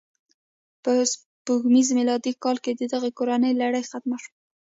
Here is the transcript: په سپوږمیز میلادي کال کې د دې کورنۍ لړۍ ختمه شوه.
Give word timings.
په 0.83 0.91
سپوږمیز 1.11 1.87
میلادي 1.97 2.33
کال 2.43 2.57
کې 2.63 2.71
د 2.75 2.81
دې 3.03 3.11
کورنۍ 3.17 3.53
لړۍ 3.61 3.83
ختمه 3.91 4.17
شوه. 4.23 4.31